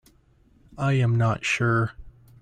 I 0.79 0.93
am 0.93 1.15
not 1.15 1.45
sure. 1.45 1.91